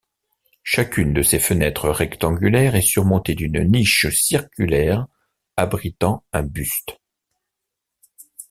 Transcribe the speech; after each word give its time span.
Chacune 0.63 1.13
de 1.13 1.21
ces 1.21 1.37
fenêtres 1.37 1.87
rectangulaires 1.87 2.75
est 2.75 2.81
surmontée 2.81 3.35
d'une 3.35 3.63
niche 3.69 4.07
circulaire 4.09 5.05
abritant 5.57 6.23
un 6.33 6.41
buste. 6.41 6.97